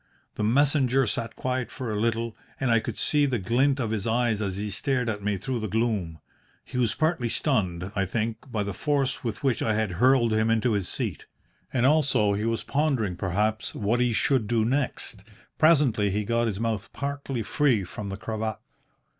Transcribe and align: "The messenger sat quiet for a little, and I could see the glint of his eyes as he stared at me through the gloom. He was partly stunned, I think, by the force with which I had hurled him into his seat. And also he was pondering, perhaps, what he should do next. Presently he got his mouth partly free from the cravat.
"The 0.33 0.43
messenger 0.43 1.05
sat 1.05 1.35
quiet 1.35 1.69
for 1.69 1.91
a 1.91 1.95
little, 1.99 2.35
and 2.59 2.71
I 2.71 2.79
could 2.79 2.97
see 2.97 3.27
the 3.27 3.37
glint 3.37 3.79
of 3.79 3.91
his 3.91 4.07
eyes 4.07 4.41
as 4.41 4.57
he 4.57 4.71
stared 4.71 5.09
at 5.09 5.21
me 5.21 5.37
through 5.37 5.59
the 5.59 5.67
gloom. 5.67 6.17
He 6.65 6.79
was 6.79 6.95
partly 6.95 7.29
stunned, 7.29 7.91
I 7.95 8.07
think, 8.07 8.51
by 8.51 8.63
the 8.63 8.73
force 8.73 9.23
with 9.23 9.43
which 9.43 9.61
I 9.61 9.75
had 9.75 9.91
hurled 10.01 10.33
him 10.33 10.49
into 10.49 10.71
his 10.71 10.89
seat. 10.89 11.27
And 11.71 11.85
also 11.85 12.33
he 12.33 12.45
was 12.45 12.63
pondering, 12.63 13.15
perhaps, 13.15 13.75
what 13.75 13.99
he 13.99 14.11
should 14.11 14.47
do 14.47 14.65
next. 14.65 15.23
Presently 15.59 16.09
he 16.09 16.23
got 16.25 16.47
his 16.47 16.59
mouth 16.59 16.91
partly 16.93 17.43
free 17.43 17.83
from 17.83 18.09
the 18.09 18.17
cravat. 18.17 18.57